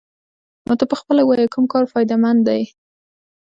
[0.67, 2.61] نو ته پخپله ووايه كوم كار فايده مند دې؟